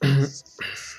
[0.00, 0.26] 嗯。